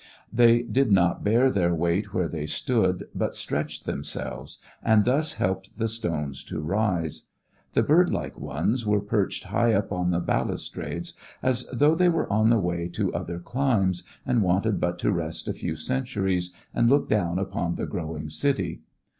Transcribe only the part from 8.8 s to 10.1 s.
were perched high up on